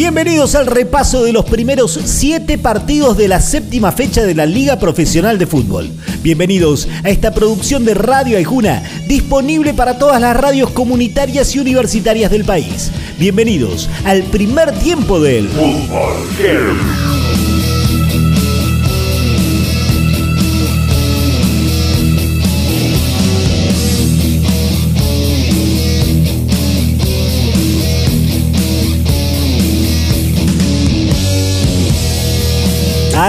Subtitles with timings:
[0.00, 4.78] Bienvenidos al repaso de los primeros siete partidos de la séptima fecha de la Liga
[4.78, 5.90] Profesional de Fútbol.
[6.22, 12.30] Bienvenidos a esta producción de Radio Aijuna, disponible para todas las radios comunitarias y universitarias
[12.30, 12.90] del país.
[13.18, 17.19] Bienvenidos al primer tiempo del Fútbol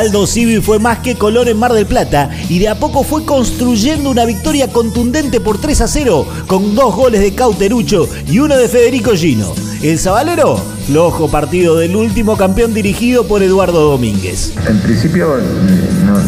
[0.01, 3.23] Aldo Civi fue más que color en Mar del Plata y de a poco fue
[3.23, 8.57] construyendo una victoria contundente por 3 a 0 con dos goles de Cauterucho y uno
[8.57, 9.53] de Federico Gino.
[9.83, 14.53] El Zabalero, flojo partido del último campeón dirigido por Eduardo Domínguez.
[14.67, 15.35] En principio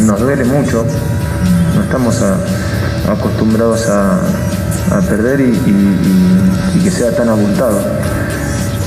[0.01, 0.85] nos duele mucho,
[1.73, 2.21] no estamos
[3.09, 4.21] acostumbrados a,
[5.09, 7.81] perder y que sea tan abultado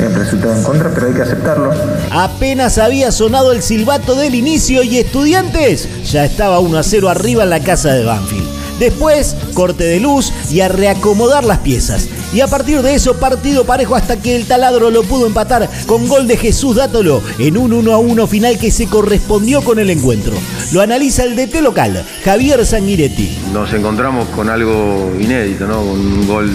[0.00, 1.73] el resultado en contra, pero hay que aceptarlo.
[2.10, 7.45] Apenas había sonado el silbato del inicio y estudiantes ya estaba 1 a 0 arriba
[7.45, 8.56] en la casa de Banfield.
[8.79, 12.09] Después, corte de luz y a reacomodar las piezas.
[12.34, 16.06] Y a partir de eso, partido parejo hasta que el taladro lo pudo empatar con
[16.09, 19.88] gol de Jesús Dátolo en un 1 a 1 final que se correspondió con el
[19.88, 20.34] encuentro.
[20.73, 23.38] Lo analiza el DT local, Javier Sanguiretti.
[23.52, 25.78] Nos encontramos con algo inédito, ¿no?
[25.78, 26.51] Con un gol,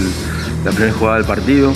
[0.64, 1.74] la primera jugada del partido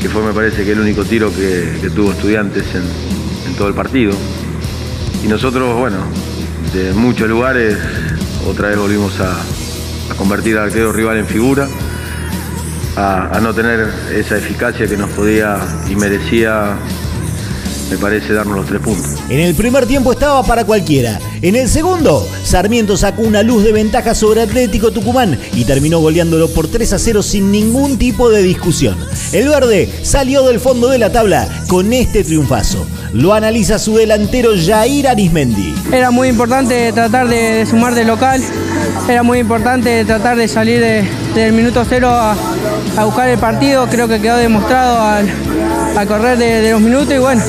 [0.00, 4.12] que fue me parece que el único tiro que, tuvo estudiantes en, todo el partido.
[5.24, 5.96] Y nosotros, bueno,
[6.74, 7.76] de muchos lugares,
[8.46, 9.34] otra vez volvimos a,
[10.16, 11.68] convertir al arquero rival en figura,
[12.96, 15.58] a, no tener esa eficacia que nos podía
[15.90, 16.76] y merecía
[17.90, 19.14] me parece darnos los tres puntos.
[19.28, 21.18] En el primer tiempo estaba para cualquiera.
[21.46, 26.48] En el segundo, Sarmiento sacó una luz de ventaja sobre Atlético Tucumán y terminó goleándolo
[26.48, 28.96] por 3 a 0 sin ningún tipo de discusión.
[29.30, 32.84] El verde salió del fondo de la tabla con este triunfazo.
[33.12, 35.72] Lo analiza su delantero Jair Arismendi.
[35.92, 38.42] Era muy importante tratar de, sumar de local,
[39.08, 40.80] era muy importante tratar de salir
[41.32, 42.34] del minuto cero a,
[43.04, 47.40] buscar el partido, creo que quedó demostrado al, correr de los minutos y bueno,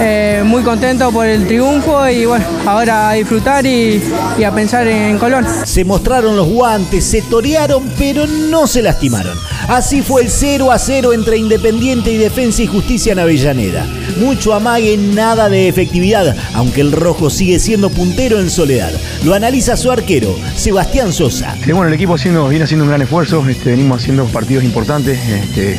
[0.00, 4.02] eh, muy contento por el triunfo y bueno, ahora a disfrutar y,
[4.44, 5.46] a pensar en Colón.
[5.64, 9.38] Se mostraron los guantes, se torearon, pero no se lastimaron.
[9.68, 13.86] Así fue el 0 a 0 entre Independiente y Defensa y Justicia en Avellaneda.
[14.20, 18.92] Mucho amague, nada de efectividad, aunque el rojo sigue siendo puntero en soledad.
[19.24, 21.56] Lo analiza su arquero, Sebastián Sosa.
[21.66, 25.18] bueno, el equipo haciendo, viene haciendo un gran esfuerzo, este, venimos haciendo partidos importantes.
[25.28, 25.78] Este,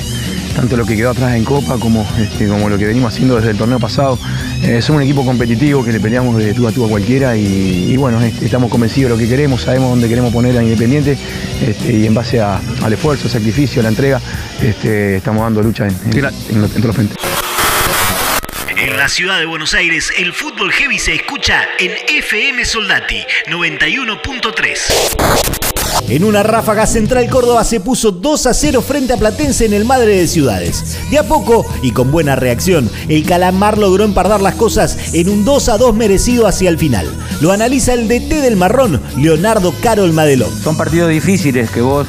[0.58, 3.52] tanto lo que quedó atrás en Copa como, este, como lo que venimos haciendo desde
[3.52, 4.18] el torneo pasado.
[4.64, 7.96] Eh, somos un equipo competitivo que le peleamos de tú a tú a cualquiera y,
[7.96, 11.16] bueno, este, estamos convencidos de lo que queremos, sabemos dónde queremos poner a Independiente
[11.62, 14.20] este, y en base al esfuerzo, sacrificio, la entrega,
[14.60, 16.96] estamos dando lucha en, en, en, en todos
[18.76, 25.57] En la ciudad de Buenos Aires, el fútbol heavy se escucha en FM Soldati 91.3.
[26.10, 29.84] En una ráfaga central Córdoba se puso 2 a 0 frente a Platense en el
[29.84, 30.98] Madre de Ciudades.
[31.12, 35.44] De a poco y con buena reacción, el Calamar logró empardar las cosas en un
[35.44, 37.08] 2 a 2 merecido hacia el final.
[37.42, 40.52] Lo analiza el DT del Marrón, Leonardo Carol Madelón.
[40.64, 42.08] Son partidos difíciles que vos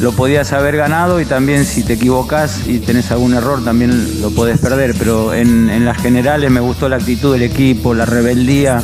[0.00, 4.30] lo podías haber ganado y también si te equivocas y tenés algún error también lo
[4.30, 8.82] podés perder, pero en las generales me gustó la actitud del equipo, la rebeldía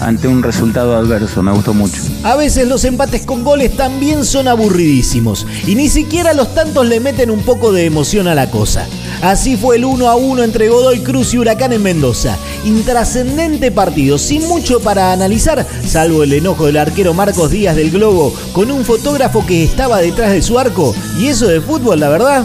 [0.00, 1.42] ante un resultado adverso.
[1.42, 2.00] Me gustó mucho.
[2.24, 7.00] A veces los empates con goles también son aburridísimos y ni siquiera los tantos le
[7.00, 8.86] meten un poco de emoción a la cosa.
[9.22, 12.36] Así fue el 1 a 1 entre Godoy Cruz y Huracán en Mendoza.
[12.64, 18.32] Intrascendente partido, sin mucho para analizar, salvo el enojo del arquero Marcos Díaz del Globo
[18.52, 20.94] con un fotógrafo que estaba detrás de su arco.
[21.18, 22.44] Y eso de fútbol, la verdad,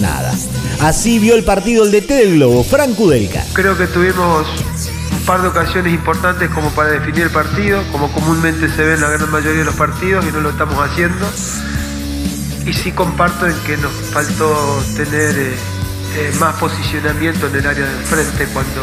[0.00, 0.34] nada.
[0.80, 3.44] Así vio el partido el DT del Globo, Frank Udelka.
[3.52, 4.46] Creo que tuvimos
[5.28, 9.10] par de ocasiones importantes como para definir el partido, como comúnmente se ve en la
[9.10, 11.26] gran mayoría de los partidos y no lo estamos haciendo.
[12.64, 15.52] Y sí comparto en que nos faltó tener eh,
[16.16, 18.82] eh, más posicionamiento en el área del frente cuando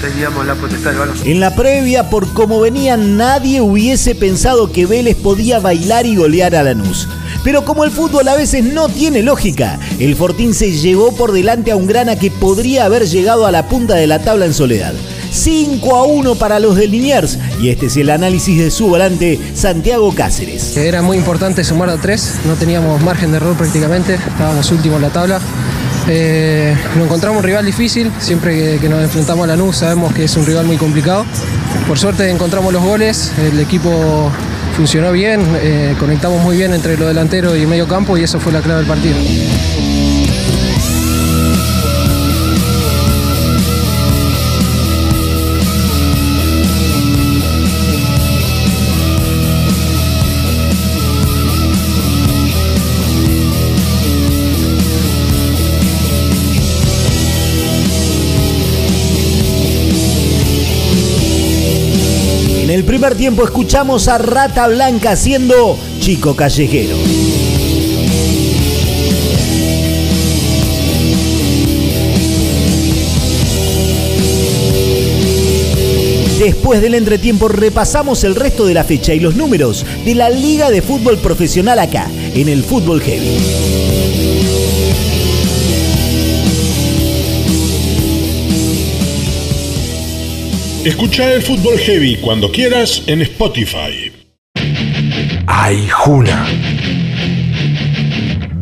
[0.00, 1.16] teníamos la potestad del balón.
[1.24, 6.54] En la previa, por como venían, nadie hubiese pensado que Vélez podía bailar y golear
[6.54, 7.08] a Lanús.
[7.42, 11.72] Pero como el fútbol a veces no tiene lógica, el Fortín se llevó por delante
[11.72, 14.94] a un grana que podría haber llegado a la punta de la tabla en soledad.
[15.30, 17.38] 5 a 1 para los de Liniers.
[17.60, 20.76] Y este es el análisis de su volante, Santiago Cáceres.
[20.76, 25.02] Era muy importante sumar a 3, no teníamos margen de error prácticamente, estábamos últimos en
[25.02, 25.40] la tabla.
[26.10, 30.36] Eh, nos encontramos un rival difícil, siempre que, nos enfrentamos a Lanús sabemos que es
[30.36, 31.26] un rival muy complicado.
[31.86, 34.30] Por suerte encontramos los goles, el equipo
[34.76, 38.52] funcionó bien, eh, conectamos muy bien entre lo delantero y medio campo y eso fue
[38.52, 39.16] la clave del partido.
[62.98, 66.96] Primer tiempo escuchamos a Rata Blanca haciendo Chico Callejero.
[76.40, 80.68] Después del entretiempo repasamos el resto de la fecha y los números de la Liga
[80.68, 84.57] de Fútbol Profesional acá, en el Fútbol Heavy.
[90.88, 94.10] Escucha el Fútbol Heavy cuando quieras en Spotify.
[95.46, 96.46] Ay, Juna.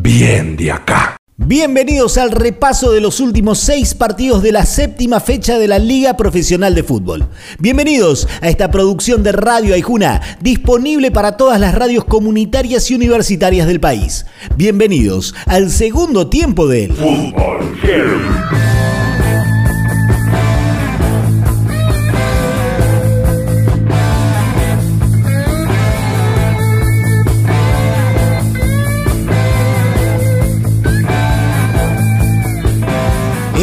[0.01, 1.15] Bien de acá.
[1.37, 6.17] Bienvenidos al repaso de los últimos seis partidos de la séptima fecha de la Liga
[6.17, 7.29] Profesional de Fútbol.
[7.59, 13.67] Bienvenidos a esta producción de Radio Aijuna, disponible para todas las radios comunitarias y universitarias
[13.67, 14.25] del país.
[14.57, 17.79] Bienvenidos al segundo tiempo del Fútbol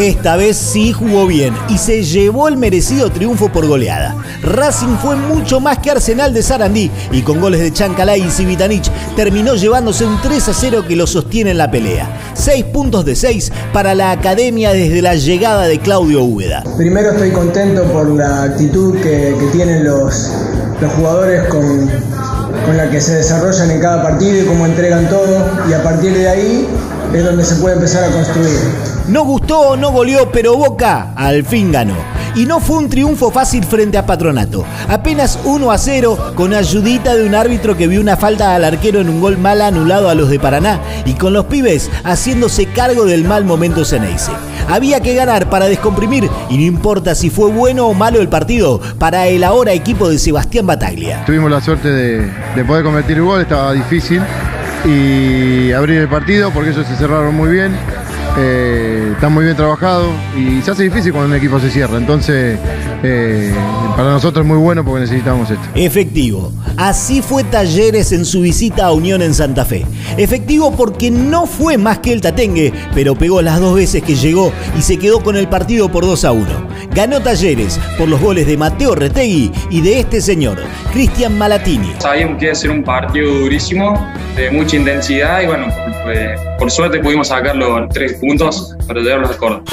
[0.04, 4.14] Esta vez sí jugó bien y se llevó el merecido triunfo por goleada.
[4.42, 8.90] Racing fue mucho más que Arsenal de Sarandí y con goles de Chancalay y Civitanich
[9.16, 12.06] terminó llevándose un 3 a 0 que lo sostiene en la pelea.
[12.34, 16.64] 6 puntos de 6 para la academia desde la llegada de Claudio Úbeda.
[16.76, 20.30] Primero estoy contento por la actitud que, que tienen los,
[20.82, 21.90] los jugadores con,
[22.66, 26.12] con la que se desarrollan en cada partido y cómo entregan todo y a partir
[26.12, 26.68] de ahí
[27.14, 28.93] es donde se puede empezar a construir.
[29.08, 31.94] No gustó, no goleó, pero Boca al fin ganó.
[32.34, 34.64] Y no fue un triunfo fácil frente a Patronato.
[34.88, 39.00] Apenas 1 a 0 con ayudita de un árbitro que vio una falta al arquero
[39.00, 43.04] en un gol mal anulado a los de Paraná y con los pibes haciéndose cargo
[43.04, 44.32] del mal momento Ceneice.
[44.68, 48.80] Había que ganar para descomprimir y no importa si fue bueno o malo el partido
[48.98, 51.26] para el ahora equipo de Sebastián Bataglia.
[51.26, 54.22] Tuvimos la suerte de, de poder convertir el gol, estaba difícil
[54.86, 57.76] y abrir el partido porque ellos se cerraron muy bien.
[58.36, 61.98] Eh, está muy bien trabajado y se hace difícil cuando un equipo se cierra.
[61.98, 62.58] Entonces,
[63.02, 63.54] eh,
[63.96, 65.64] para nosotros es muy bueno porque necesitamos esto.
[65.74, 66.52] Efectivo.
[66.76, 69.86] Así fue Talleres en su visita a Unión en Santa Fe.
[70.16, 74.52] Efectivo porque no fue más que el Tatengue, pero pegó las dos veces que llegó
[74.76, 76.46] y se quedó con el partido por 2 a 1.
[76.92, 80.58] Ganó Talleres por los goles de Mateo Retegui y de este señor,
[80.94, 81.92] Cristian Malatini.
[81.98, 85.66] Sabíamos que iba a ser un partido durísimo, de mucha intensidad y bueno,
[86.04, 89.64] pues, por suerte pudimos sacar los tres puntos para llevarlos al Córdoba.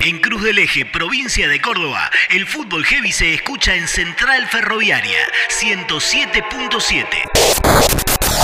[0.00, 5.18] En Cruz del Eje, provincia de Córdoba, el fútbol heavy se escucha en Central Ferroviaria
[5.50, 7.37] 107.7.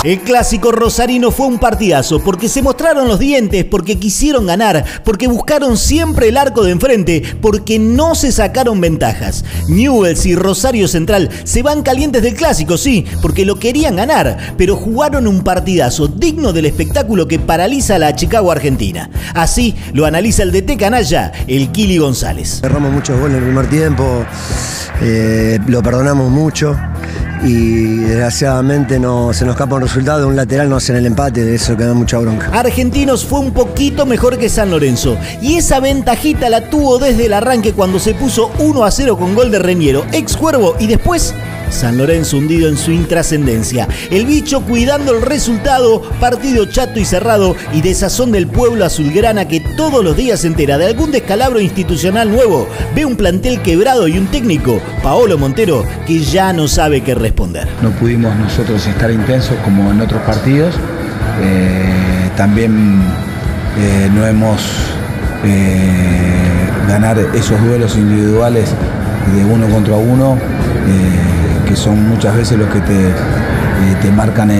[0.05, 5.25] El clásico rosarino fue un partidazo porque se mostraron los dientes, porque quisieron ganar, porque
[5.25, 9.43] buscaron siempre el arco de enfrente, porque no se sacaron ventajas.
[9.67, 14.75] Newells y Rosario Central se van calientes del clásico, sí, porque lo querían ganar, pero
[14.75, 19.09] jugaron un partidazo digno del espectáculo que paraliza a la Chicago Argentina.
[19.33, 22.59] Así lo analiza el DT canalla, el Kili González.
[22.61, 24.23] Cerramos muchos goles en el primer tiempo,
[25.01, 26.77] eh, lo perdonamos mucho
[27.45, 31.55] y desgraciadamente no, se nos escapa un resultado, un lateral no hacen el empate, de
[31.55, 32.49] eso que da mucha bronca.
[32.51, 37.33] Argentinos fue un poquito mejor que San Lorenzo y esa ventajita la tuvo desde el
[37.33, 41.33] arranque cuando se puso 1 a 0 con gol de Reñero, ex Cuervo y después
[41.69, 43.87] San Lorenzo hundido en su intrascendencia.
[44.11, 49.59] El bicho cuidando el resultado, partido chato y cerrado y desazón del pueblo azulgrana que
[49.59, 52.67] todos los días se entera de algún descalabro institucional nuevo.
[52.95, 57.67] Ve un plantel quebrado y un técnico, Paolo Montero, que ya no sabe qué responder.
[57.81, 60.75] No pudimos nosotros estar intensos como en otros partidos.
[61.41, 63.01] Eh, también
[63.77, 64.61] eh, no hemos
[65.43, 68.69] eh, ganar esos duelos individuales
[69.35, 70.37] de uno contra uno
[71.65, 73.13] que son muchas veces los que te, eh,
[74.01, 74.57] te marcan eh,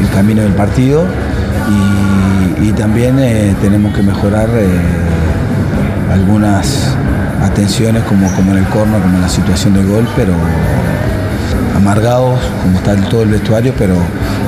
[0.00, 1.04] el camino del partido.
[1.70, 4.48] Y, también eh, tenemos que mejorar
[6.12, 6.94] algunas
[7.42, 10.32] atenciones como, como en el corno, como en la situación del gol, pero
[11.76, 13.96] amargados, como está todo el vestuario, pero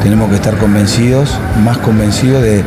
[0.04, 2.62] tenemos que estar convencidos, más convencidos de,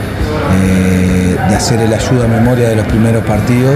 [1.50, 3.76] de hacer el ayuda a memoria de los primeros partidos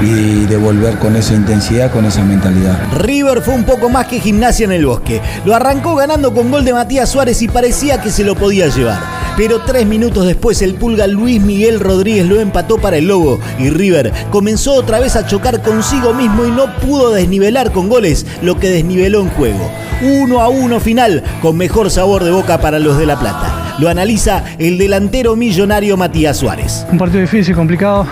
[0.00, 2.78] y de volver con esa intensidad, con esa mentalidad.
[2.98, 5.20] River fue un poco más que gimnasia en el bosque.
[5.44, 9.00] Lo arrancó ganando con gol de Matías Suárez y parecía que se lo podía llevar.
[9.36, 13.70] Pero tres minutos después el pulga Luis Miguel Rodríguez lo empató para el Lobo y
[13.70, 18.58] River comenzó otra vez a chocar consigo mismo y no pudo desnivelar con goles lo
[18.58, 19.70] que desniveló en juego.
[20.02, 23.76] Uno a uno final con mejor sabor de boca para los de La Plata.
[23.78, 26.86] Lo analiza el delantero millonario Matías Suárez.
[26.90, 28.06] Un partido difícil, complicado.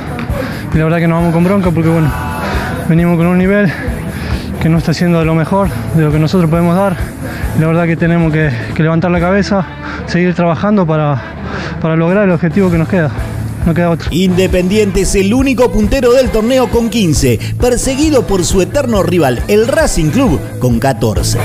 [0.73, 2.11] Y la verdad que nos vamos con bronca porque bueno,
[2.89, 3.71] venimos con un nivel
[4.61, 6.97] que no está haciendo de lo mejor, de lo que nosotros podemos dar.
[7.59, 9.67] La verdad que tenemos que, que levantar la cabeza,
[10.07, 11.21] seguir trabajando para,
[11.81, 13.11] para lograr el objetivo que nos queda.
[13.67, 14.09] No queda otro.
[14.11, 19.67] Independiente es el único puntero del torneo con 15, perseguido por su eterno rival, el
[19.67, 21.39] Racing Club, con 14.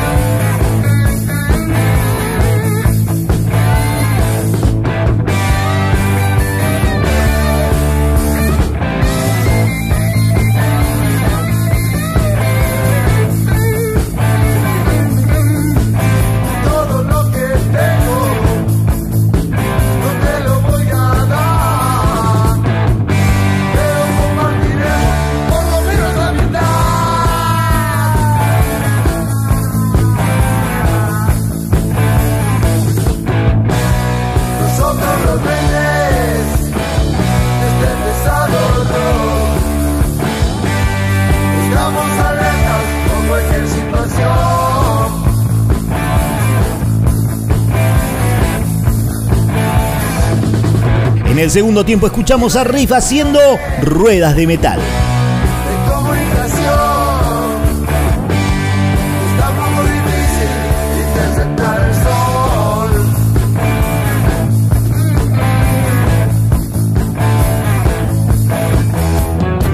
[51.46, 53.40] El segundo tiempo escuchamos a Riff haciendo
[53.84, 54.80] ruedas de metal.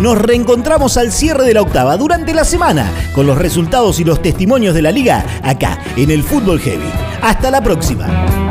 [0.02, 4.22] Nos reencontramos al cierre de la octava durante la semana con los resultados y los
[4.22, 6.90] testimonios de la liga acá en el Fútbol Heavy.
[7.22, 8.51] Hasta la próxima.